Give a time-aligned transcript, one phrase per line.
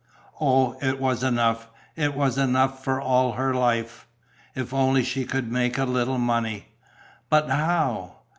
[0.39, 4.07] Oh, it was enough, it was enough for all her life!
[4.55, 6.69] If only she could make a little money!
[7.29, 8.15] But how?